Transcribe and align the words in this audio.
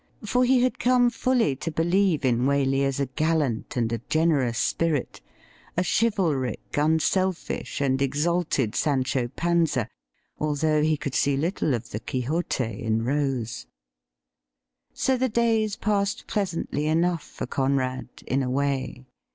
For 0.25 0.43
he 0.45 0.63
had 0.63 0.79
come 0.79 1.11
fully 1.11 1.55
to 1.57 1.69
believe 1.69 2.25
in 2.25 2.47
Waley 2.47 2.81
as 2.83 2.99
a 2.99 3.05
gallant 3.05 3.77
and 3.77 3.93
a 3.93 3.99
generous 4.09 4.57
spirit, 4.57 5.21
a 5.77 5.83
chivalric, 5.83 6.75
unselfish, 6.75 7.79
and 7.79 8.01
exalted 8.01 8.73
Sancho 8.73 9.27
Panza, 9.27 9.87
although 10.39 10.81
he 10.81 10.97
could 10.97 11.13
see 11.13 11.37
little 11.37 11.75
of 11.75 11.91
the 11.91 11.99
Quixote 11.99 12.81
in 12.81 13.03
Rose. 13.05 13.67
So 14.91 15.17
the 15.17 15.29
days 15.29 15.75
passed 15.75 16.25
pleasantly 16.25 16.87
enough 16.87 17.21
for 17.21 17.45
Conrad— 17.45 18.07
in 18.25 18.41
a 18.41 18.49
way. 18.49 19.05